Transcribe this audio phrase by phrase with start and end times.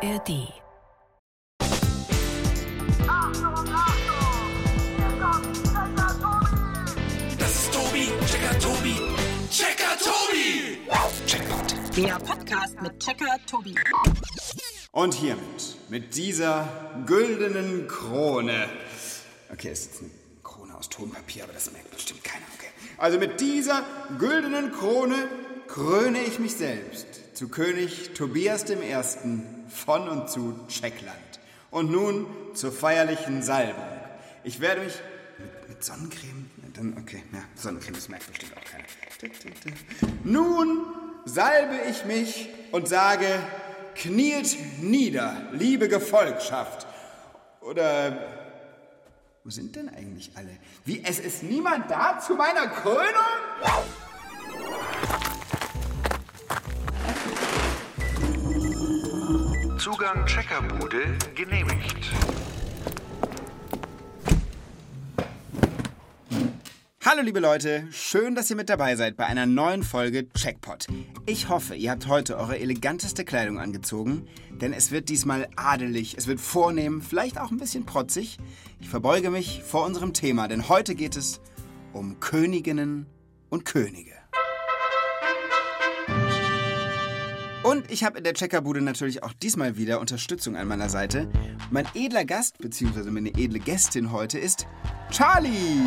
[0.00, 0.46] ARD.
[7.36, 8.94] Das ist Tobi, Checker Tobi,
[9.50, 10.78] Checker Tobi.
[11.26, 11.96] Checkpoint.
[11.96, 13.74] Der Podcast mit Checker Tobi.
[14.92, 16.68] Und hiermit, mit dieser
[17.04, 18.68] güldenen Krone.
[19.52, 20.10] Okay, es ist jetzt eine
[20.44, 22.46] Krone aus Tonpapier, aber das merkt bestimmt keiner.
[22.56, 22.68] Okay.
[22.98, 23.82] Also mit dieser
[24.18, 25.16] güldenen Krone
[25.66, 29.57] kröne ich mich selbst zu König Tobias I.
[29.68, 31.16] von und zu Tscheckland.
[31.70, 33.84] Und nun zur feierlichen Salbung.
[34.44, 34.94] Ich werde mich
[35.38, 38.84] mit, mit Sonnencreme, dann okay, ja, Sonnencreme, das merkt bestimmt auch keiner.
[40.24, 40.86] Nun
[41.24, 43.26] salbe ich mich und sage,
[43.94, 46.86] kniet nieder, liebe Gefolgschaft.
[47.60, 48.16] Oder
[49.44, 50.56] wo sind denn eigentlich alle?
[50.84, 53.04] Wie, es ist niemand da zu meiner Krönung?
[59.78, 62.10] Zugang Checkerbude genehmigt.
[67.04, 70.88] Hallo liebe Leute, schön, dass ihr mit dabei seid bei einer neuen Folge Checkpot.
[71.26, 76.26] Ich hoffe, ihr habt heute eure eleganteste Kleidung angezogen, denn es wird diesmal adelig, es
[76.26, 78.38] wird vornehm, vielleicht auch ein bisschen protzig.
[78.80, 81.40] Ich verbeuge mich vor unserem Thema, denn heute geht es
[81.92, 83.06] um Königinnen
[83.48, 84.18] und Könige.
[87.78, 91.30] Und ich habe in der Checkerbude natürlich auch diesmal wieder Unterstützung an meiner Seite.
[91.70, 94.66] Mein edler Gast, beziehungsweise meine edle Gästin heute ist
[95.12, 95.78] Charlie.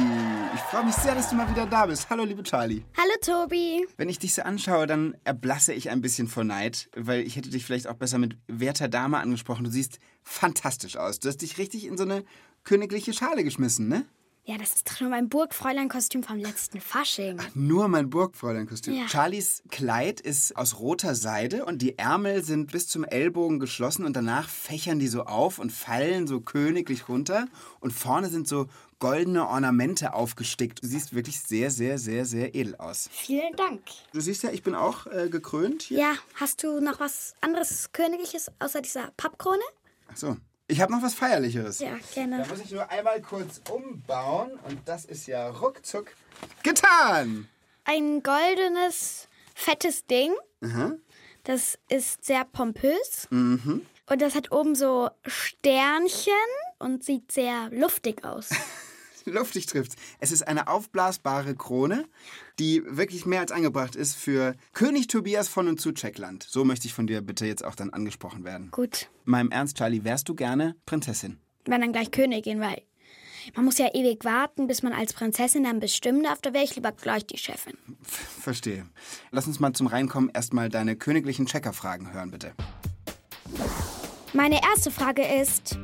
[0.55, 2.09] Ich freue mich sehr, dass du mal wieder da bist.
[2.09, 2.85] Hallo, liebe Charlie.
[2.95, 3.85] Hallo Tobi.
[3.97, 7.49] Wenn ich dich so anschaue, dann erblasse ich ein bisschen vor Neid, weil ich hätte
[7.49, 9.65] dich vielleicht auch besser mit werter Dame angesprochen.
[9.65, 11.19] Du siehst fantastisch aus.
[11.19, 12.23] Du hast dich richtig in so eine
[12.63, 14.05] königliche Schale geschmissen, ne?
[14.43, 17.39] Ja, das ist doch nur mein Burgfräulein-Kostüm vom letzten Fasching.
[17.53, 18.95] Nur mein Burgfräulein-Kostüm.
[18.95, 19.07] Ja.
[19.07, 24.15] Charlies Kleid ist aus roter Seide und die Ärmel sind bis zum Ellbogen geschlossen und
[24.15, 27.47] danach fächern die so auf und fallen so königlich runter
[27.81, 28.67] und vorne sind so
[28.97, 30.83] goldene Ornamente aufgestickt.
[30.83, 33.09] Du siehst wirklich sehr, sehr, sehr, sehr edel aus.
[33.11, 33.81] Vielen Dank.
[34.11, 35.99] Du siehst ja, ich bin auch äh, gekrönt hier.
[35.99, 39.61] Ja, hast du noch was anderes Königliches außer dieser Pappkrone?
[40.11, 40.37] Ach so.
[40.71, 41.79] Ich habe noch was Feierlicheres.
[41.79, 42.37] Ja, gerne.
[42.37, 46.15] Da muss ich nur einmal kurz umbauen und das ist ja ruckzuck
[46.63, 47.49] getan.
[47.83, 50.31] Ein goldenes, fettes Ding.
[51.43, 53.27] Das ist sehr pompös.
[53.31, 53.85] Mhm.
[54.09, 56.33] Und das hat oben so Sternchen
[56.79, 58.49] und sieht sehr luftig aus.
[59.25, 59.95] Luftig trifft's.
[60.19, 62.05] Es ist eine aufblasbare Krone,
[62.59, 66.43] die wirklich mehr als angebracht ist für König Tobias von und zu Tscheckland.
[66.43, 68.69] So möchte ich von dir bitte jetzt auch dann angesprochen werden.
[68.71, 71.39] Gut, Meinem Ernst, Charlie, wärst du gerne Prinzessin?
[71.65, 72.81] wenn dann gleich Königin, weil
[73.55, 76.41] man muss ja ewig warten, bis man als Prinzessin dann bestimmen darf.
[76.41, 77.73] Da wäre ich lieber gleich die Chefin.
[78.03, 78.85] Verstehe.
[79.31, 82.53] Lass uns mal zum Reinkommen erstmal deine königlichen Checkerfragen hören, bitte.
[84.33, 85.77] Meine erste Frage ist,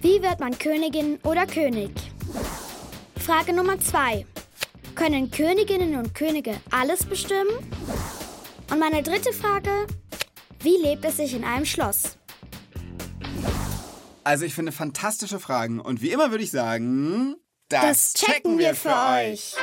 [0.00, 1.90] wie wird man Königin oder König?
[3.24, 4.26] Frage Nummer zwei.
[4.96, 7.50] Können Königinnen und Könige alles bestimmen?
[8.68, 9.70] Und meine dritte Frage,
[10.60, 12.18] wie lebt es sich in einem Schloss?
[14.24, 17.36] Also ich finde fantastische Fragen und wie immer würde ich sagen,
[17.68, 19.54] Das checken wir für euch.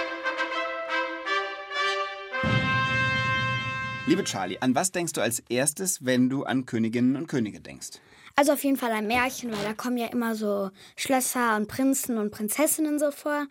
[4.07, 7.99] Liebe Charlie, an was denkst du als erstes, wenn du an Königinnen und Könige denkst?
[8.39, 12.17] Also auf jeden Fall ein Märchen, weil da kommen ja immer so Schlösser und Prinzen
[12.17, 13.47] und Prinzessinnen so vor.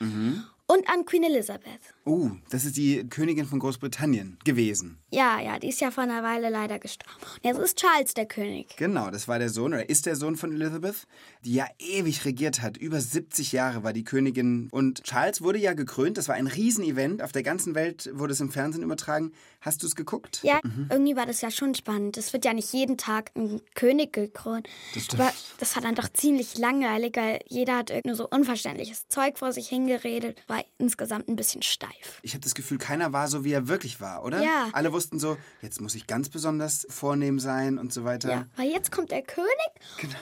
[0.67, 1.83] Und an Queen Elizabeth.
[2.09, 4.99] Oh, das ist die Königin von Großbritannien gewesen.
[5.11, 7.13] Ja, ja, die ist ja vor einer Weile leider gestorben.
[7.43, 8.77] Jetzt ist Charles der König.
[8.79, 11.07] Genau, das war der Sohn oder ist der Sohn von Elizabeth,
[11.45, 12.79] die ja ewig regiert hat.
[12.79, 14.69] Über 70 Jahre war die Königin.
[14.71, 16.17] Und Charles wurde ja gekrönt.
[16.17, 17.23] Das war ein Riesenevent.
[17.23, 19.33] Auf der ganzen Welt wurde es im Fernsehen übertragen.
[19.61, 20.41] Hast du es geguckt?
[20.43, 22.17] Ja, irgendwie war das ja schon spannend.
[22.17, 24.67] Es wird ja nicht jeden Tag ein König gekrönt.
[24.95, 25.21] Das stimmt.
[25.21, 29.53] Aber das war dann doch ziemlich langweilig, weil jeder hat irgendwie so unverständliches Zeug vor
[29.53, 30.43] sich hingeredet.
[30.47, 31.98] War insgesamt ein bisschen steif.
[32.23, 34.43] Ich habe das Gefühl, keiner war so, wie er wirklich war, oder?
[34.43, 34.69] Ja.
[34.73, 38.31] Alle wussten so, jetzt muss ich ganz besonders vornehm sein und so weiter.
[38.31, 39.47] Ja, weil jetzt kommt der König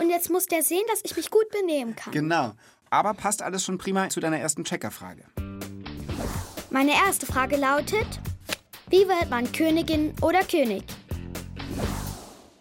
[0.00, 2.12] und jetzt muss der sehen, dass ich mich gut benehmen kann.
[2.12, 2.54] Genau.
[2.90, 5.24] Aber passt alles schon prima zu deiner ersten Checkerfrage.
[6.70, 8.06] Meine erste Frage lautet,
[8.88, 10.84] wie wird man Königin oder König?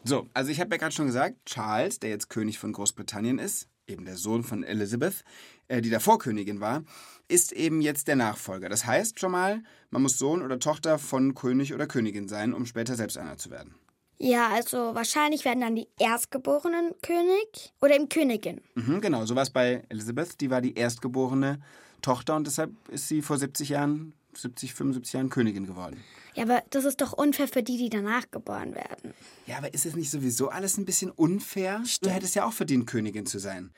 [0.03, 3.67] So, also ich habe ja gerade schon gesagt, Charles, der jetzt König von Großbritannien ist,
[3.87, 5.23] eben der Sohn von Elizabeth,
[5.67, 6.83] äh, die davor Königin war,
[7.27, 8.69] ist eben jetzt der Nachfolger.
[8.69, 12.65] Das heißt schon mal, man muss Sohn oder Tochter von König oder Königin sein, um
[12.65, 13.75] später selbst einer zu werden.
[14.17, 18.61] Ja, also wahrscheinlich werden dann die Erstgeborenen König oder eben Königin.
[18.75, 20.39] Mhm, genau, so war es bei Elizabeth.
[20.39, 21.59] Die war die erstgeborene
[22.01, 26.03] Tochter und deshalb ist sie vor 70 Jahren 70, 75 Jahren Königin geworden.
[26.33, 29.13] Ja, aber das ist doch unfair für die, die danach geboren werden.
[29.45, 31.83] Ja, aber ist es nicht sowieso alles ein bisschen unfair?
[32.01, 33.71] Du hättest ja auch verdient, Königin zu sein.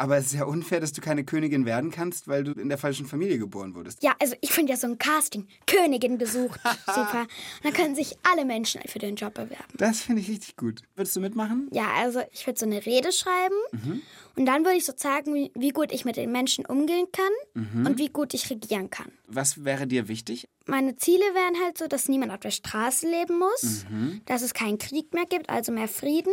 [0.00, 2.78] Aber es ist ja unfair, dass du keine Königin werden kannst, weil du in der
[2.78, 4.02] falschen Familie geboren wurdest.
[4.02, 7.20] Ja, also ich finde ja so ein Casting, Königin besucht, super.
[7.20, 9.74] Und dann können sich alle Menschen für den Job bewerben.
[9.76, 10.84] Das finde ich richtig gut.
[10.96, 11.68] Würdest du mitmachen?
[11.70, 14.00] Ja, also ich würde so eine Rede schreiben
[14.36, 17.84] und dann würde ich so zeigen, wie, wie gut ich mit den Menschen umgehen kann
[17.86, 19.10] und wie gut ich regieren kann.
[19.26, 20.48] Was wäre dir wichtig?
[20.66, 23.86] Meine Ziele wären halt so, dass niemand auf der Straße leben muss,
[24.26, 26.32] dass es keinen Krieg mehr gibt, also mehr Frieden.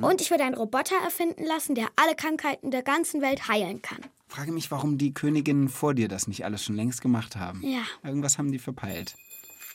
[0.00, 3.98] Und ich würde einen Roboter erfinden lassen, der alle Krankheiten der ganzen Welt heilen kann.
[4.28, 7.62] Frage mich, warum die Königinnen vor dir das nicht alles schon längst gemacht haben.
[7.62, 7.82] Ja.
[8.02, 9.14] Irgendwas haben die verpeilt.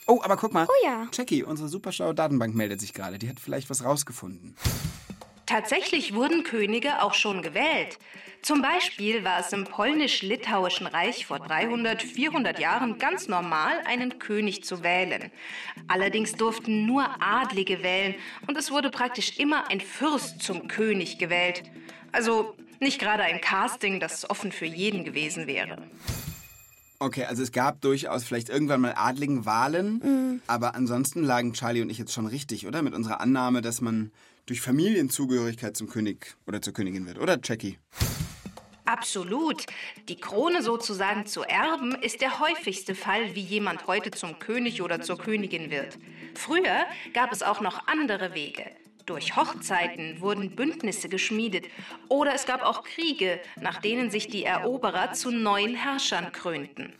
[0.08, 0.66] Oh, aber guck mal.
[0.68, 1.06] Oh ja.
[1.12, 3.18] Jackie, unsere superschlaue Datenbank meldet sich gerade.
[3.18, 4.56] Die hat vielleicht was rausgefunden.
[5.48, 7.98] Tatsächlich wurden Könige auch schon gewählt.
[8.42, 14.62] Zum Beispiel war es im polnisch-litauischen Reich vor 300, 400 Jahren ganz normal, einen König
[14.62, 15.30] zu wählen.
[15.86, 18.14] Allerdings durften nur Adlige wählen
[18.46, 21.62] und es wurde praktisch immer ein Fürst zum König gewählt.
[22.12, 25.78] Also nicht gerade ein Casting, das offen für jeden gewesen wäre.
[26.98, 31.88] Okay, also es gab durchaus vielleicht irgendwann mal adligen Wahlen, aber ansonsten lagen Charlie und
[31.88, 32.82] ich jetzt schon richtig, oder?
[32.82, 34.10] Mit unserer Annahme, dass man
[34.48, 37.78] durch Familienzugehörigkeit zum König oder zur Königin wird, oder Jackie?
[38.86, 39.66] Absolut.
[40.08, 45.02] Die Krone sozusagen zu erben, ist der häufigste Fall, wie jemand heute zum König oder
[45.02, 45.98] zur Königin wird.
[46.34, 48.64] Früher gab es auch noch andere Wege.
[49.04, 51.66] Durch Hochzeiten wurden Bündnisse geschmiedet
[52.08, 56.94] oder es gab auch Kriege, nach denen sich die Eroberer zu neuen Herrschern krönten.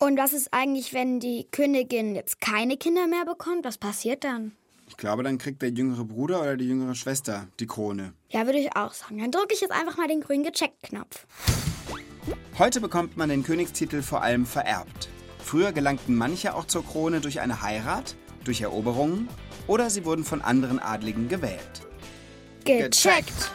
[0.00, 3.64] Und was ist eigentlich, wenn die Königin jetzt keine Kinder mehr bekommt?
[3.64, 4.56] Was passiert dann?
[4.92, 8.12] Ich glaube, dann kriegt der jüngere Bruder oder die jüngere Schwester die Krone.
[8.28, 9.18] Ja, würde ich auch sagen.
[9.18, 11.26] Dann drücke ich jetzt einfach mal den grünen Gecheckt-Knopf.
[12.58, 15.08] Heute bekommt man den Königstitel vor allem vererbt.
[15.38, 19.30] Früher gelangten manche auch zur Krone durch eine Heirat, durch Eroberungen
[19.66, 21.88] oder sie wurden von anderen Adligen gewählt.
[22.66, 23.50] Gecheckt.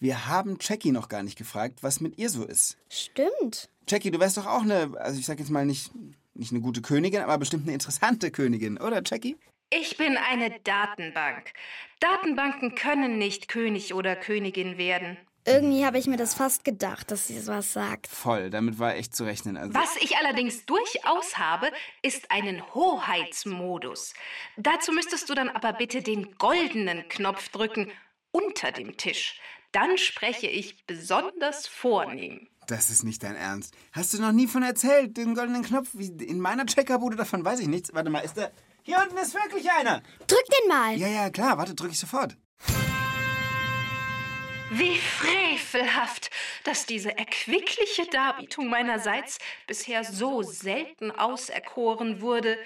[0.00, 2.76] Wir haben Jackie noch gar nicht gefragt, was mit ihr so ist.
[2.88, 3.70] Stimmt.
[3.86, 5.92] Jackie, du wärst doch auch eine, also ich sag jetzt mal nicht,
[6.34, 9.36] nicht eine gute Königin, aber bestimmt eine interessante Königin, oder Jackie?
[9.70, 11.52] Ich bin eine Datenbank.
[12.00, 15.16] Datenbanken können nicht König oder Königin werden.
[15.46, 18.06] Irgendwie habe ich mir das fast gedacht, dass sie sowas sagt.
[18.06, 19.58] Voll, damit war echt zu rechnen.
[19.58, 21.70] Also, Was ich allerdings durchaus habe,
[22.02, 24.14] ist einen Hoheitsmodus.
[24.56, 27.90] Dazu müsstest du dann aber bitte den goldenen Knopf drücken
[28.30, 29.38] unter dem Tisch.
[29.74, 32.46] Dann spreche ich besonders vornehm.
[32.68, 33.74] das ist nicht dein Ernst.
[33.90, 35.90] Hast du noch nie von erzählt, den goldenen Knopf?
[35.94, 37.92] Wie in meiner Checkerbude davon weiß ich nichts.
[37.92, 38.52] Warte mal, ist der.
[38.84, 40.00] Hier unten ist wirklich einer.
[40.28, 40.96] Drück den mal.
[40.96, 42.36] Ja, ja, klar, warte, drück ich sofort.
[44.70, 46.30] Wie frevelhaft,
[46.64, 52.56] dass diese erquickliche Darbietung meinerseits bisher so selten auserkoren wurde.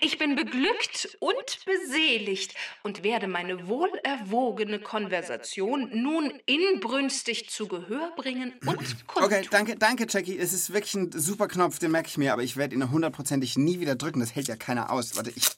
[0.00, 8.52] Ich bin beglückt und beseligt und werde meine wohlerwogene Konversation nun inbrünstig zu Gehör bringen
[8.64, 8.78] und
[9.08, 9.24] kundtun.
[9.24, 10.38] Okay, danke, danke, Jackie.
[10.38, 13.58] Es ist wirklich ein super Knopf, den merke ich mir, aber ich werde ihn hundertprozentig
[13.58, 14.20] nie wieder drücken.
[14.20, 15.16] Das hält ja keiner aus.
[15.16, 15.48] Warte, ich.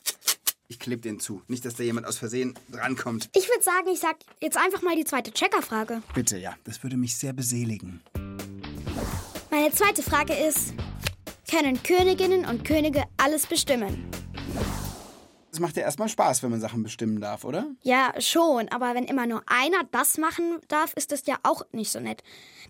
[0.70, 1.42] Ich klebe den zu.
[1.48, 3.28] Nicht, dass da jemand aus Versehen drankommt.
[3.34, 6.00] Ich würde sagen, ich sag jetzt einfach mal die zweite Checkerfrage.
[6.14, 6.54] Bitte, ja.
[6.62, 8.00] Das würde mich sehr beseligen.
[9.50, 10.74] Meine zweite Frage ist,
[11.50, 14.08] können Königinnen und Könige alles bestimmen?
[15.50, 17.66] Es macht ja erstmal Spaß, wenn man Sachen bestimmen darf, oder?
[17.82, 21.90] Ja, schon, aber wenn immer nur einer das machen darf, ist das ja auch nicht
[21.90, 22.22] so nett.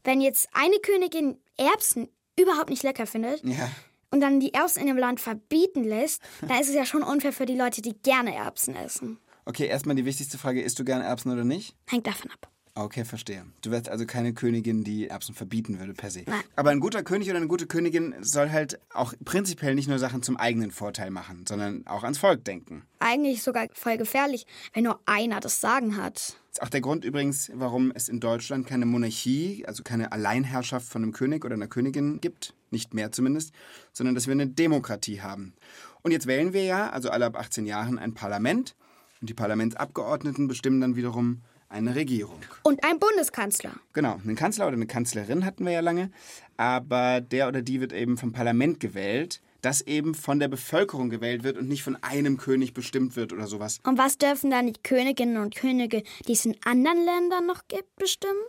[0.05, 2.09] Wenn jetzt eine Königin Erbsen
[2.41, 3.69] überhaupt nicht lecker findet Ja.
[4.11, 7.33] Und dann die Erbsen in dem Land verbieten lässt, dann ist es ja schon unfair
[7.33, 9.19] für die Leute, die gerne Erbsen essen.
[9.45, 11.75] Okay, erstmal die wichtigste Frage: Isst du gerne Erbsen oder nicht?
[11.89, 12.51] Hängt davon ab.
[12.81, 13.45] Okay, verstehe.
[13.61, 16.23] Du wärst also keine Königin, die Erbsen verbieten würde per se.
[16.27, 16.41] Nein.
[16.57, 20.23] Aber ein guter König oder eine gute Königin soll halt auch prinzipiell nicht nur Sachen
[20.23, 22.85] zum eigenen Vorteil machen, sondern auch ans Volk denken.
[22.99, 26.15] Eigentlich sogar voll gefährlich, wenn nur einer das Sagen hat.
[26.15, 30.89] Das ist auch der Grund übrigens, warum es in Deutschland keine Monarchie, also keine Alleinherrschaft
[30.89, 33.53] von einem König oder einer Königin gibt, nicht mehr zumindest,
[33.93, 35.53] sondern dass wir eine Demokratie haben.
[36.01, 38.75] Und jetzt wählen wir ja, also alle ab 18 Jahren, ein Parlament
[39.21, 42.41] und die Parlamentsabgeordneten bestimmen dann wiederum eine Regierung.
[42.63, 43.73] Und ein Bundeskanzler.
[43.95, 46.11] Genau, einen Kanzler oder eine Kanzlerin hatten wir ja lange,
[46.57, 51.45] aber der oder die wird eben vom Parlament gewählt, das eben von der Bevölkerung gewählt
[51.45, 53.79] wird und nicht von einem König bestimmt wird oder sowas.
[53.85, 57.95] Und was dürfen dann die Königinnen und Könige, die es in anderen Ländern noch gibt,
[57.97, 58.41] bestimmen?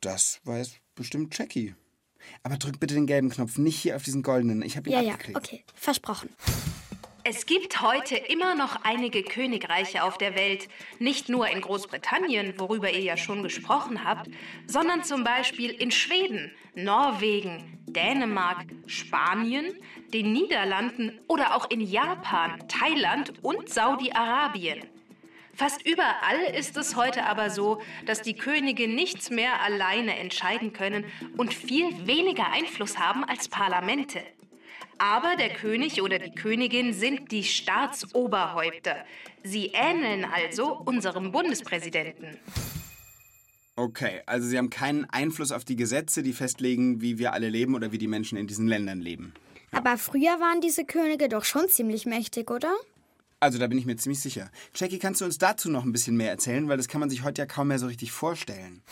[0.00, 1.74] Das weiß bestimmt Jackie.
[2.44, 4.62] Aber drück bitte den gelben Knopf, nicht hier auf diesen goldenen.
[4.62, 5.38] Ich habe ihn Ja, ja, abgeklickt.
[5.38, 6.28] okay, versprochen.
[7.24, 12.90] Es gibt heute immer noch einige Königreiche auf der Welt, nicht nur in Großbritannien, worüber
[12.90, 14.28] ihr ja schon gesprochen habt,
[14.66, 19.72] sondern zum Beispiel in Schweden, Norwegen, Dänemark, Spanien,
[20.12, 24.82] den Niederlanden oder auch in Japan, Thailand und Saudi-Arabien.
[25.54, 31.04] Fast überall ist es heute aber so, dass die Könige nichts mehr alleine entscheiden können
[31.36, 34.22] und viel weniger Einfluss haben als Parlamente.
[35.02, 39.04] Aber der König oder die Königin sind die Staatsoberhäupter.
[39.42, 42.38] Sie ähneln also unserem Bundespräsidenten.
[43.74, 47.74] Okay, also Sie haben keinen Einfluss auf die Gesetze, die festlegen, wie wir alle leben
[47.74, 49.34] oder wie die Menschen in diesen Ländern leben.
[49.72, 52.72] Aber früher waren diese Könige doch schon ziemlich mächtig, oder?
[53.40, 54.52] Also da bin ich mir ziemlich sicher.
[54.72, 56.68] Jackie, kannst du uns dazu noch ein bisschen mehr erzählen?
[56.68, 58.82] Weil das kann man sich heute ja kaum mehr so richtig vorstellen.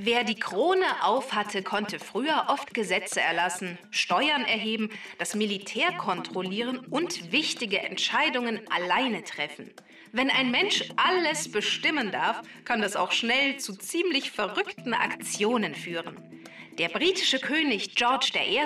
[0.00, 7.32] Wer die Krone aufhatte, konnte früher oft Gesetze erlassen, Steuern erheben, das Militär kontrollieren und
[7.32, 9.72] wichtige Entscheidungen alleine treffen.
[10.12, 16.16] Wenn ein Mensch alles bestimmen darf, kann das auch schnell zu ziemlich verrückten Aktionen führen.
[16.78, 18.60] Der britische König George I.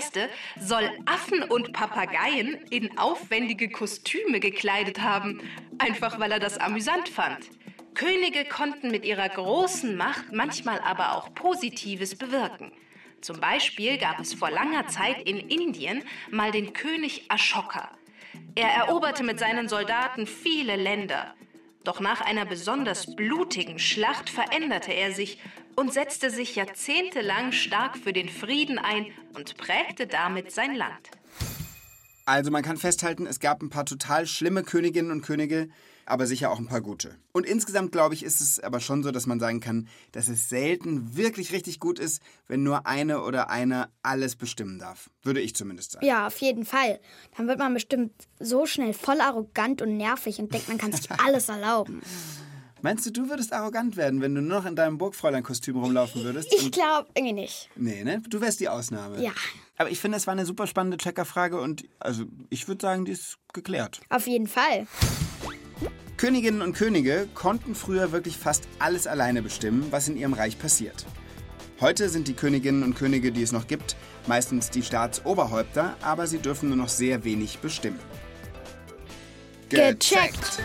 [0.60, 5.40] soll Affen und Papageien in aufwendige Kostüme gekleidet haben,
[5.78, 7.48] einfach weil er das amüsant fand.
[7.94, 12.72] Könige konnten mit ihrer großen Macht manchmal aber auch Positives bewirken.
[13.20, 17.90] Zum Beispiel gab es vor langer Zeit in Indien mal den König Ashoka.
[18.54, 21.34] Er eroberte mit seinen Soldaten viele Länder.
[21.84, 25.38] Doch nach einer besonders blutigen Schlacht veränderte er sich
[25.76, 31.10] und setzte sich jahrzehntelang stark für den Frieden ein und prägte damit sein Land.
[32.24, 35.68] Also man kann festhalten, es gab ein paar total schlimme Königinnen und Könige,
[36.06, 37.16] aber sicher auch ein paar gute.
[37.32, 40.48] Und insgesamt glaube ich, ist es aber schon so, dass man sagen kann, dass es
[40.48, 45.10] selten wirklich richtig gut ist, wenn nur eine oder einer alles bestimmen darf.
[45.22, 46.06] Würde ich zumindest sagen.
[46.06, 47.00] Ja, auf jeden Fall.
[47.36, 51.10] Dann wird man bestimmt so schnell voll arrogant und nervig und denkt, man kann sich
[51.24, 52.02] alles erlauben.
[52.82, 56.52] Meinst du, du würdest arrogant werden, wenn du nur noch in deinem Burgfräulein-Kostüm rumlaufen würdest?
[56.52, 57.70] Ich glaube irgendwie nicht.
[57.76, 58.20] Nee, ne?
[58.28, 59.22] Du wärst die Ausnahme.
[59.22, 59.30] Ja.
[59.78, 63.12] Aber ich finde, es war eine super spannende Checkerfrage und also ich würde sagen, die
[63.12, 64.00] ist geklärt.
[64.10, 64.88] Auf jeden Fall.
[66.22, 71.04] Königinnen und Könige konnten früher wirklich fast alles alleine bestimmen, was in ihrem Reich passiert.
[71.80, 73.96] Heute sind die Königinnen und Könige, die es noch gibt,
[74.28, 77.98] meistens die Staatsoberhäupter, aber sie dürfen nur noch sehr wenig bestimmen.
[79.68, 80.62] Gecheckt.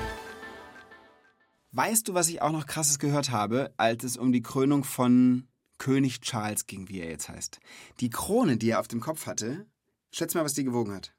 [1.71, 5.47] Weißt du, was ich auch noch krasses gehört habe, als es um die Krönung von
[5.79, 7.59] König Charles ging, wie er jetzt heißt?
[7.99, 9.65] Die Krone, die er auf dem Kopf hatte,
[10.11, 11.16] schätz mal, was die gewogen hat.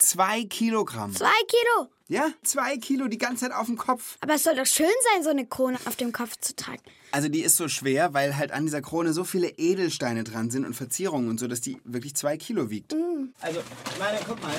[0.00, 1.14] Zwei Kilogramm.
[1.14, 1.90] Zwei Kilo.
[2.08, 4.16] Ja, zwei Kilo die ganze Zeit auf dem Kopf.
[4.20, 6.82] Aber es soll doch schön sein, so eine Krone auf dem Kopf zu tragen.
[7.12, 10.64] Also die ist so schwer, weil halt an dieser Krone so viele Edelsteine dran sind
[10.64, 12.94] und Verzierungen und so, dass die wirklich zwei Kilo wiegt.
[13.42, 13.60] Also,
[13.98, 14.54] meine, guck mal.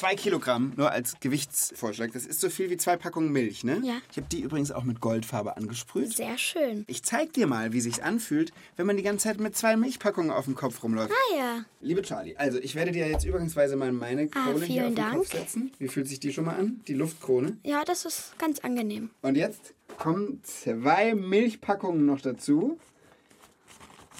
[0.00, 2.10] Zwei Kilogramm, nur als Gewichtsvorschlag.
[2.14, 3.82] Das ist so viel wie zwei Packungen Milch, ne?
[3.84, 3.98] Ja.
[4.10, 6.16] Ich habe die übrigens auch mit Goldfarbe angesprüht.
[6.16, 6.86] Sehr schön.
[6.86, 10.30] Ich zeig dir mal, wie sich's anfühlt, wenn man die ganze Zeit mit zwei Milchpackungen
[10.30, 11.12] auf dem Kopf rumläuft.
[11.12, 11.64] Ah ja.
[11.82, 14.94] Liebe Charlie, also ich werde dir jetzt übergangsweise mal meine Krone hier auf vielen den
[14.94, 15.16] Dank.
[15.16, 15.70] Kopf setzen.
[15.78, 16.80] Wie fühlt sich die schon mal an?
[16.88, 17.58] Die Luftkrone.
[17.62, 19.10] Ja, das ist ganz angenehm.
[19.20, 22.78] Und jetzt kommen zwei Milchpackungen noch dazu.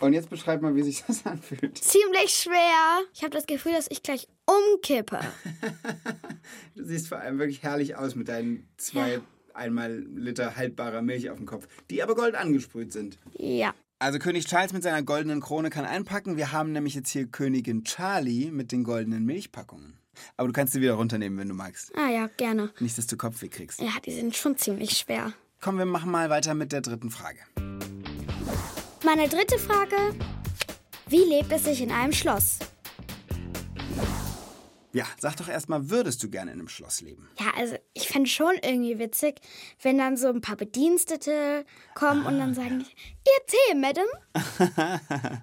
[0.01, 1.79] Und jetzt beschreib mal, wie sich das anfühlt.
[1.79, 3.01] Ziemlich schwer.
[3.15, 5.21] Ich habe das Gefühl, dass ich gleich umkippe.
[6.75, 9.21] Du siehst vor allem wirklich herrlich aus mit deinen zwei
[9.55, 13.19] einmal Liter haltbarer Milch auf dem Kopf, die aber gold angesprüht sind.
[13.37, 13.75] Ja.
[13.99, 16.37] Also König Charles mit seiner goldenen Krone kann einpacken.
[16.39, 19.99] Wir haben nämlich jetzt hier Königin Charlie mit den goldenen Milchpackungen.
[20.37, 21.93] Aber du kannst sie wieder runternehmen, wenn du magst.
[21.97, 22.73] Ah ja, gerne.
[22.81, 23.81] Nicht, dass du Kopfweh kriegst.
[23.81, 25.35] Ja, die sind schon ziemlich schwer.
[25.61, 27.41] Komm, wir machen mal weiter mit der dritten Frage.
[29.05, 29.97] Meine dritte Frage.
[31.07, 32.59] Wie lebt es sich in einem Schloss?
[34.93, 37.29] Ja, sag doch erstmal, würdest du gerne in einem Schloss leben?
[37.39, 39.41] Ja, also ich fände schon irgendwie witzig,
[39.83, 44.07] wenn dann so ein paar Bedienstete kommen und dann sagen, ihr Tee, Madam.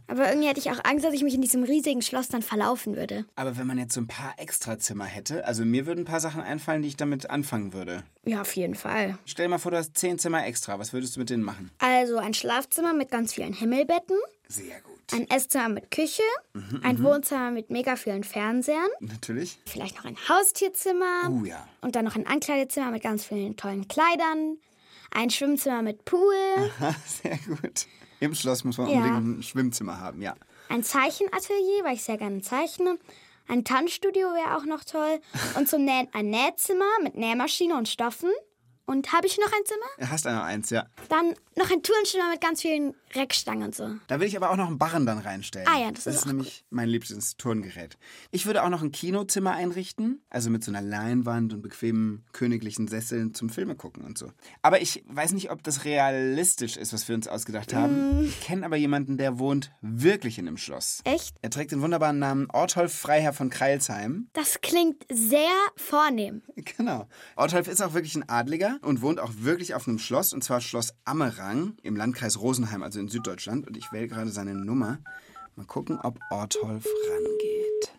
[0.07, 2.97] Aber irgendwie hätte ich auch Angst, dass ich mich in diesem riesigen Schloss dann verlaufen
[2.97, 3.25] würde.
[3.35, 6.41] Aber wenn man jetzt so ein paar Extrazimmer hätte, also mir würden ein paar Sachen
[6.41, 8.03] einfallen, die ich damit anfangen würde.
[8.25, 9.17] Ja, auf jeden Fall.
[9.25, 10.77] Stell dir mal vor, du hast zehn Zimmer extra.
[10.77, 11.71] Was würdest du mit denen machen?
[11.79, 14.17] Also ein Schlafzimmer mit ganz vielen Himmelbetten,
[14.49, 14.96] Sehr gut.
[15.13, 16.21] Ein Esszimmer mit Küche,
[16.83, 19.57] ein Wohnzimmer mit mega vielen Fernsehern, Natürlich.
[19.65, 21.67] vielleicht noch ein Haustierzimmer Oh ja.
[21.81, 24.57] und dann noch ein Ankleidezimmer mit ganz vielen tollen Kleidern,
[25.11, 26.33] ein Schwimmzimmer mit Pool,
[27.05, 27.85] Sehr gut.
[28.19, 28.97] Im Schloss muss man Ja.
[28.97, 30.35] unbedingt ein Schwimmzimmer haben, ja.
[30.69, 32.97] ein Zeichenatelier, weil ich sehr gerne zeichne,
[33.47, 35.21] ein Tanzstudio wäre auch noch toll
[35.55, 38.29] und zum Nähen ein Nähzimmer mit Nähmaschine und Stoffen
[38.89, 39.85] Und habe ich noch ein Zimmer?
[39.99, 40.85] Du hast noch eins, ja.
[41.09, 43.89] Dann noch ein Turnzimmer mit ganz vielen Reckstangen und so.
[44.07, 45.67] Da will ich aber auch noch einen Barren dann reinstellen.
[45.69, 47.97] Ah ja, das das ist ist nämlich mein liebstes Turngerät.
[48.31, 52.87] Ich würde auch noch ein Kinozimmer einrichten, also mit so einer Leinwand und bequemen königlichen
[52.87, 54.31] Sesseln zum Filme gucken und so.
[54.61, 58.23] Aber ich weiß nicht, ob das realistisch ist, was wir uns ausgedacht haben.
[58.23, 61.01] Ich kenne aber jemanden, der wohnt wirklich in einem Schloss.
[61.03, 61.35] Echt?
[61.41, 64.29] Er trägt den wunderbaren Namen Ortolf Freiherr von Kreilsheim.
[64.31, 66.41] Das klingt sehr vornehm.
[66.77, 67.07] Genau.
[67.35, 70.61] Ortolf ist auch wirklich ein Adliger und wohnt auch wirklich auf einem Schloss, und zwar
[70.61, 73.67] Schloss Ammerang im Landkreis Rosenheim, also in Süddeutschland.
[73.67, 74.99] Und ich wähle gerade seine Nummer.
[75.55, 77.93] Mal gucken, ob Ortolf rangeht.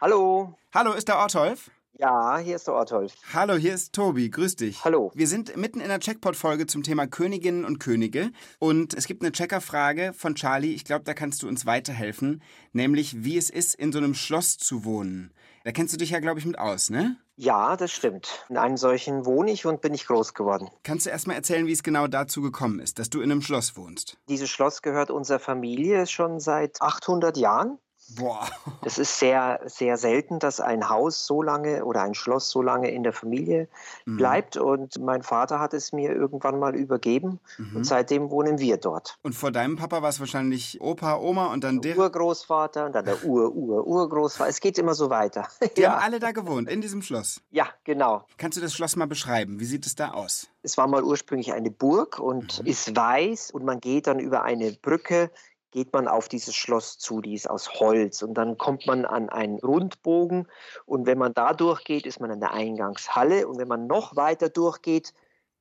[0.00, 0.54] Hallo.
[0.74, 1.70] Hallo, ist der Ortolf?
[1.98, 3.14] Ja, hier ist der Ortolf.
[3.32, 4.28] Hallo, hier ist Tobi.
[4.28, 4.84] Grüß dich.
[4.84, 5.10] Hallo.
[5.14, 8.32] Wir sind mitten in der Checkpot-Folge zum Thema Königinnen und Könige.
[8.58, 10.74] Und es gibt eine Checkerfrage von Charlie.
[10.74, 12.42] Ich glaube, da kannst du uns weiterhelfen.
[12.72, 15.32] Nämlich, wie es ist, in so einem Schloss zu wohnen.
[15.64, 17.16] Da kennst du dich ja, glaube ich, mit aus, ne?
[17.36, 18.44] Ja, das stimmt.
[18.50, 20.68] In einem solchen wohne ich und bin ich groß geworden.
[20.82, 23.42] Kannst du erst mal erzählen, wie es genau dazu gekommen ist, dass du in einem
[23.42, 24.18] Schloss wohnst?
[24.28, 27.78] Dieses Schloss gehört unserer Familie schon seit 800 Jahren.
[28.14, 28.46] Boah.
[28.84, 32.90] Es ist sehr, sehr selten, dass ein Haus so lange oder ein Schloss so lange
[32.90, 33.68] in der Familie
[34.04, 34.16] Mhm.
[34.16, 34.56] bleibt.
[34.56, 37.40] Und mein Vater hat es mir irgendwann mal übergeben.
[37.58, 37.76] Mhm.
[37.78, 39.18] Und seitdem wohnen wir dort.
[39.22, 41.98] Und vor deinem Papa war es wahrscheinlich Opa, Oma und dann der.
[41.98, 44.48] Urgroßvater und dann der Ur-Ur-Urgroßvater.
[44.50, 45.48] Es geht immer so weiter.
[45.76, 47.40] Die haben ja, alle da gewohnt, in diesem Schloss.
[47.50, 48.24] ja, genau.
[48.38, 49.58] Kannst du das Schloss mal beschreiben?
[49.60, 50.48] Wie sieht es da aus?
[50.62, 54.72] Es war mal ursprünglich eine Burg und ist weiß und man geht dann über eine
[54.72, 55.30] Brücke,
[55.76, 58.22] geht man auf dieses Schloss zu, die ist aus Holz.
[58.22, 60.48] Und dann kommt man an einen Rundbogen
[60.86, 63.46] und wenn man da durchgeht, ist man in der Eingangshalle.
[63.46, 65.12] Und wenn man noch weiter durchgeht,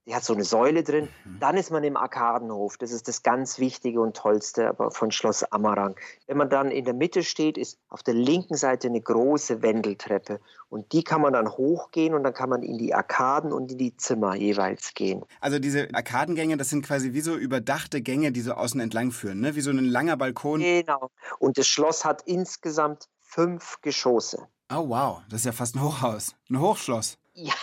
[0.06, 1.08] die hat so eine Säule drin,
[1.40, 2.78] dann ist man im Arkadenhof.
[2.78, 5.96] Das ist das ganz Wichtige und Tollste aber von Schloss Ammerang.
[6.28, 10.40] Wenn man dann in der Mitte steht, ist auf der linken Seite eine große Wendeltreppe
[10.70, 13.78] und die kann man dann hochgehen und dann kann man in die Arkaden und in
[13.78, 15.24] die Zimmer jeweils gehen.
[15.42, 19.40] Also diese Arkadengänge, das sind quasi wie so überdachte Gänge, die so außen entlang führen,
[19.40, 19.56] ne?
[19.56, 20.62] Wie so ein langer Balkon.
[20.62, 21.10] Genau.
[21.40, 24.48] Und das Schloss hat insgesamt fünf Geschosse.
[24.72, 26.36] Oh wow, das ist ja fast ein Hochhaus.
[26.50, 27.18] Ein Hochschloss.
[27.44, 27.54] Ja,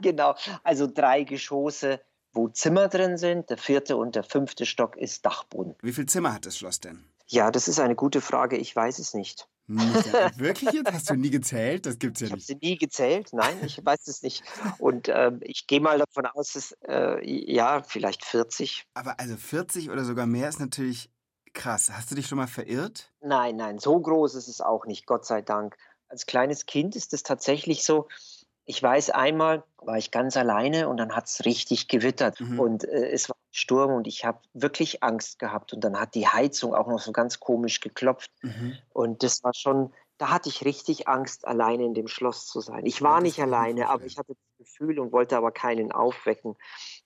[0.00, 0.34] genau.
[0.64, 2.00] Also drei Geschosse,
[2.32, 3.50] wo Zimmer drin sind.
[3.50, 5.74] Der vierte und der fünfte Stock ist Dachboden.
[5.82, 7.04] Wie viel Zimmer hat das Schloss denn?
[7.28, 8.56] Ja, das ist eine gute Frage.
[8.56, 9.48] Ich weiß es nicht.
[9.66, 10.92] Nicht, ja, wirklich jetzt?
[10.92, 11.86] Hast du nie gezählt?
[11.86, 12.46] Das gibt's ja Ich habe nicht.
[12.46, 13.30] sie nie gezählt.
[13.32, 14.42] Nein, ich weiß es nicht.
[14.78, 18.84] Und ähm, ich gehe mal davon aus, dass äh, ja, vielleicht 40.
[18.94, 21.10] Aber also 40 oder sogar mehr ist natürlich
[21.54, 21.90] krass.
[21.92, 23.12] Hast du dich schon mal verirrt?
[23.20, 25.76] Nein, nein, so groß ist es auch nicht, Gott sei Dank.
[26.08, 28.08] Als kleines Kind ist es tatsächlich so,
[28.64, 32.60] ich weiß, einmal war ich ganz alleine und dann hat es richtig gewittert Mhm.
[32.60, 36.26] und äh, es war Sturm und ich habe wirklich Angst gehabt und dann hat die
[36.28, 38.76] Heizung auch noch so ganz komisch geklopft Mhm.
[38.90, 42.86] und das war schon, da hatte ich richtig Angst, alleine in dem Schloss zu sein.
[42.86, 46.56] Ich war das nicht alleine, aber ich hatte das Gefühl und wollte aber keinen aufwecken,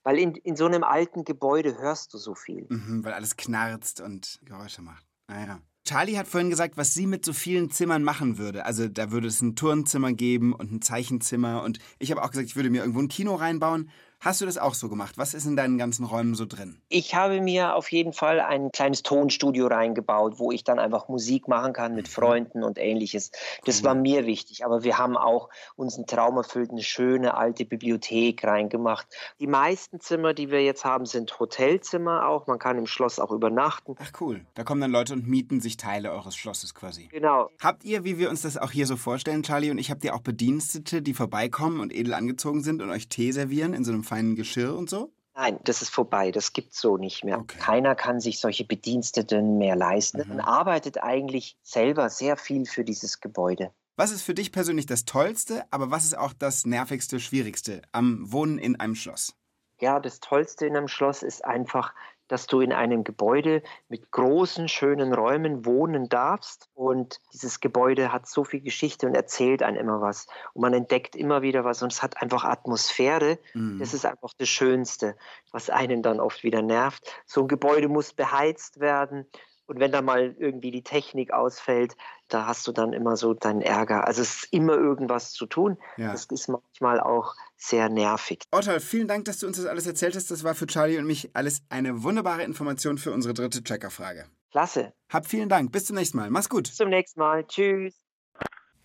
[0.03, 2.66] weil in, in so einem alten Gebäude hörst du so viel.
[2.69, 5.07] Mhm, weil alles knarzt und Geräusche macht.
[5.29, 5.61] Naja.
[5.87, 8.66] Charlie hat vorhin gesagt, was sie mit so vielen Zimmern machen würde.
[8.66, 11.62] Also da würde es ein Turnzimmer geben und ein Zeichenzimmer.
[11.62, 13.88] Und ich habe auch gesagt, ich würde mir irgendwo ein Kino reinbauen.
[14.20, 15.18] Hast du das auch so gemacht?
[15.18, 16.81] Was ist in deinen ganzen Räumen so drin?
[16.88, 21.48] Ich habe mir auf jeden Fall ein kleines Tonstudio reingebaut, wo ich dann einfach Musik
[21.48, 23.31] machen kann mit Freunden und ähnliches.
[23.64, 24.64] Das war mir wichtig.
[24.64, 29.07] Aber wir haben auch uns einen Traum erfüllt, eine schöne alte Bibliothek reingemacht.
[29.38, 32.46] Die meisten Zimmer, die wir jetzt haben, sind Hotelzimmer auch.
[32.46, 33.96] Man kann im Schloss auch übernachten.
[33.98, 34.44] Ach cool.
[34.55, 37.09] Da kommen dann Leute und mieten sich Teile eures Schlosses quasi.
[37.12, 37.50] Genau.
[37.61, 40.14] Habt ihr, wie wir uns das auch hier so vorstellen, Charlie und ich, habt ihr
[40.14, 44.06] auch Bedienstete, die vorbeikommen und edel angezogen sind und euch Tee servieren in so einem
[44.07, 45.12] feinen Geschirr und so?
[45.35, 46.33] Nein, das ist vorbei.
[46.33, 47.38] Das gibt's so nicht mehr.
[47.38, 47.59] Okay.
[47.59, 50.23] Keiner kann sich solche Bediensteten mehr leisten.
[50.23, 50.37] Mhm.
[50.37, 53.71] Man arbeitet eigentlich selber sehr viel für dieses Gebäude.
[53.97, 58.31] Was ist für dich persönlich das Tollste, aber was ist auch das Nervigste, Schwierigste am
[58.33, 59.35] Wohnen in einem Schloss?
[59.79, 61.95] Ja, das Tollste in einem Schloss ist einfach,
[62.28, 66.68] dass du in einem Gebäude mit großen, schönen Räumen wohnen darfst.
[66.74, 70.26] Und dieses Gebäude hat so viel Geschichte und erzählt einem immer was.
[70.52, 73.38] Und man entdeckt immer wieder was und es hat einfach Atmosphäre.
[73.54, 73.78] Mhm.
[73.78, 75.16] Das ist einfach das Schönste,
[75.52, 77.22] was einen dann oft wieder nervt.
[77.26, 79.26] So ein Gebäude muss beheizt werden.
[79.66, 81.96] Und wenn da mal irgendwie die Technik ausfällt,
[82.29, 84.07] da hast du dann immer so deinen Ärger.
[84.07, 85.76] Also es ist immer irgendwas zu tun.
[85.96, 86.12] Ja.
[86.12, 88.42] Das ist manchmal auch sehr nervig.
[88.52, 90.31] Otto, vielen Dank, dass du uns das alles erzählt hast.
[90.31, 94.26] Das war für Charlie und mich alles eine wunderbare Information für unsere dritte Checkerfrage.
[94.52, 94.92] Klasse.
[95.09, 95.72] Hab vielen Dank.
[95.72, 96.31] Bis zum nächsten Mal.
[96.31, 96.64] Mach's gut.
[96.64, 97.44] Bis zum nächsten Mal.
[97.46, 97.94] Tschüss.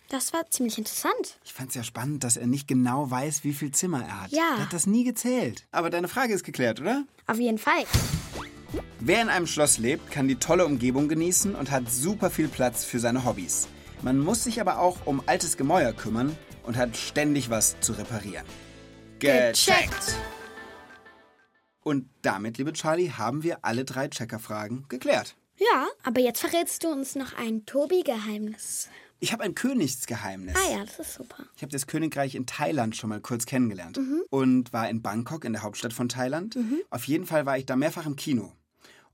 [0.08, 1.38] Das war ziemlich interessant.
[1.42, 4.30] Ich fand's ja spannend, dass er nicht genau weiß, wie viel Zimmer er hat.
[4.30, 4.56] Ja.
[4.56, 5.66] Er hat das nie gezählt.
[5.70, 7.04] Aber deine Frage ist geklärt, oder?
[7.26, 7.84] Auf jeden Fall.
[9.00, 12.84] Wer in einem Schloss lebt, kann die tolle Umgebung genießen und hat super viel Platz
[12.84, 13.68] für seine Hobbys.
[14.02, 18.46] Man muss sich aber auch um altes Gemäuer kümmern und hat ständig was zu reparieren.
[19.18, 20.16] Gecheckt.
[21.82, 25.36] Und damit, liebe Charlie, haben wir alle drei Checkerfragen geklärt.
[25.56, 28.88] Ja, aber jetzt verrätst du uns noch ein Tobi-Geheimnis.
[29.20, 30.56] Ich habe ein Königsgeheimnis.
[30.56, 31.44] Ah ja, das ist super.
[31.54, 35.52] Ich habe das Königreich in Thailand schon mal kurz kennengelernt und war in Bangkok, in
[35.52, 36.58] der Hauptstadt von Thailand.
[36.90, 38.52] Auf jeden Fall war ich da mehrfach im Kino.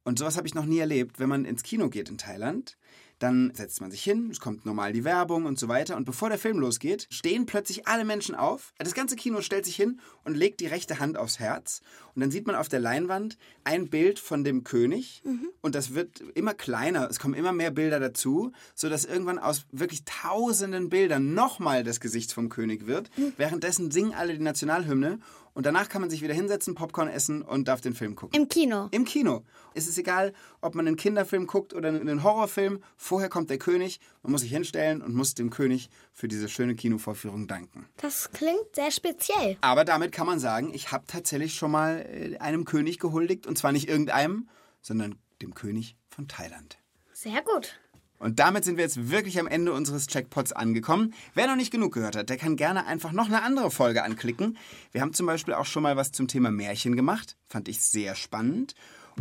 [0.09, 1.21] Und sowas habe ich noch nie erlebt.
[1.21, 2.79] Wenn man ins Kino geht in Thailand,
[3.19, 5.97] dann setzt man sich hin, es kommt normal die Werbung und so weiter.
[5.97, 8.73] Und bevor der Film losgeht, stehen plötzlich alle Menschen auf.
[8.79, 11.81] Das ganze Kino stellt sich hin und legt die rechte Hand aufs Herz.
[12.15, 15.23] Und dann sieht man auf der Leinwand ein Bild von dem König.
[15.61, 17.09] Und das wird immer kleiner.
[17.11, 22.33] Es kommen immer mehr Bilder dazu, sodass irgendwann aus wirklich tausenden Bildern nochmal das Gesicht
[22.33, 23.11] vom König wird.
[23.37, 25.19] Währenddessen singen alle die Nationalhymne.
[25.55, 28.41] Und danach kann man sich wieder hinsetzen, Popcorn essen und darf den Film gucken.
[28.41, 28.87] Im Kino.
[28.93, 29.43] Im Kino.
[29.75, 32.79] Es ist egal, ob man einen Kinderfilm guckt oder einen Horrorfilm.
[33.09, 34.01] Vorher kommt der König.
[34.23, 37.87] Man muss sich hinstellen und muss dem König für diese schöne Kinovorführung danken.
[37.97, 39.57] Das klingt sehr speziell.
[39.63, 43.47] Aber damit kann man sagen, ich habe tatsächlich schon mal äh, einem König gehuldigt.
[43.47, 44.51] Und zwar nicht irgendeinem,
[44.83, 46.77] sondern dem König von Thailand.
[47.15, 47.81] Sehr gut.
[48.19, 51.15] Und damit sind wir jetzt wirklich am Ende unseres Checkpots angekommen.
[51.33, 54.59] Wer noch nicht genug gehört hat, der kann gerne einfach noch eine andere Folge anklicken.
[54.93, 57.39] Wir haben zum Beispiel auch schon mal was zum Thema Märchen gemacht.
[57.47, 58.75] Fand ich sehr spannend.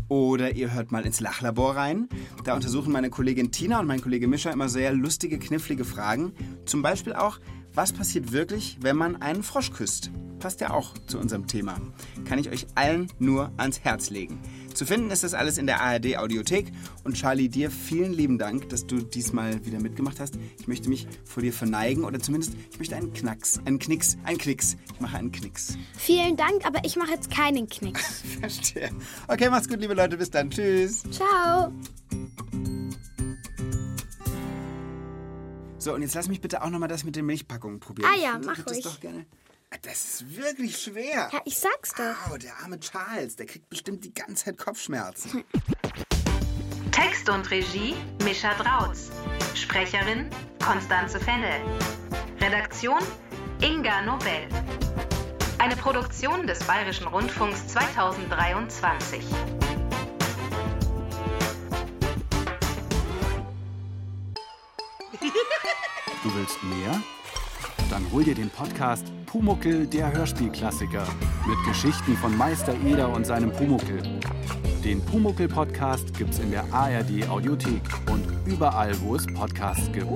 [0.07, 2.07] Oder ihr hört mal ins Lachlabor rein.
[2.43, 6.33] Da untersuchen meine Kollegin Tina und mein Kollege Mischa immer sehr lustige, knifflige Fragen.
[6.65, 7.39] Zum Beispiel auch,
[7.73, 10.12] was passiert wirklich, wenn man einen Frosch küsst?
[10.39, 11.77] Passt ja auch zu unserem Thema.
[12.25, 14.39] Kann ich euch allen nur ans Herz legen.
[14.77, 16.71] Zu finden ist das alles in der ARD Audiothek.
[17.03, 20.37] Und Charlie, dir vielen lieben Dank, dass du diesmal wieder mitgemacht hast.
[20.59, 24.37] Ich möchte mich vor dir verneigen oder zumindest, ich möchte einen Knacks, einen Knicks, einen
[24.37, 24.77] Knicks.
[24.93, 25.75] Ich mache einen Knicks.
[25.97, 28.21] Vielen Dank, aber ich mache jetzt keinen Knicks.
[28.39, 28.91] Verstehe.
[29.27, 30.15] Okay, macht's gut, liebe Leute.
[30.15, 30.51] Bis dann.
[30.51, 31.01] Tschüss.
[31.09, 31.71] Ciao.
[35.79, 38.11] So, und jetzt lass mich bitte auch nochmal das mit den Milchpackungen probieren.
[38.13, 38.83] Ah ja, Ich mach das ruhig.
[38.83, 39.25] doch gerne.
[39.69, 41.30] Das ist wirklich schwer.
[41.32, 42.32] Ja, ich sag's doch.
[42.32, 45.43] Au, der arme Charles, der kriegt bestimmt die ganze Zeit Kopfschmerzen.
[46.91, 49.10] Text und Regie Mischa Drautz.
[49.56, 50.30] Sprecherin
[50.63, 51.62] Konstanze Fennel.
[52.39, 52.99] Redaktion
[53.62, 54.47] Inga Nobel.
[55.60, 59.23] Eine Produktion des Bayerischen Rundfunks 2023.
[66.23, 67.01] Du willst mehr?
[67.89, 71.05] Dann hol dir den Podcast Pumuckel, der Hörspielklassiker.
[71.45, 74.01] Mit Geschichten von Meister Eder und seinem Pumuckel.
[74.85, 80.07] Den Pumuckel-Podcast gibt's in der ARD Audiothek und überall, wo es Podcasts gibt.